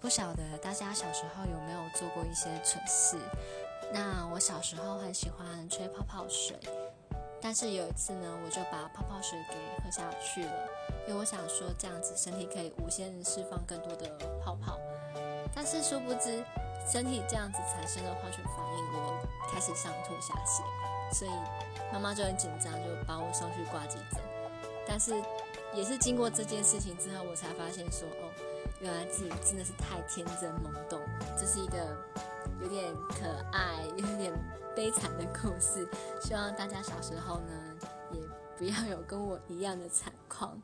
[0.00, 3.18] 不晓得大家小时候有没有做过一些蠢事？
[3.92, 6.56] 那我小时候很喜欢吹泡泡水，
[7.40, 10.68] 但是有一次呢，我就把泡泡水给喝下去了，
[11.06, 14.08] 因为我想说这样子身体可以无限释放更多的
[14.42, 14.78] 泡泡。
[15.54, 16.42] 但是殊不知，
[16.90, 20.62] 身体这样子产生的化学反应，我开始上吐下泻，
[21.12, 21.30] 所以
[21.92, 24.22] 妈妈就很紧张，就把我送去挂急诊。
[24.86, 25.12] 但是
[25.74, 28.30] 也是经过这件事情之后，我才发现说，哦。
[28.82, 30.98] 原来自己真的是太天真懵懂，
[31.38, 31.76] 这是一个
[32.62, 34.32] 有点可爱、有点
[34.74, 35.86] 悲惨的故事。
[36.22, 37.76] 希望大家小时候呢，
[38.10, 38.20] 也
[38.56, 40.58] 不要有跟我一样的惨况。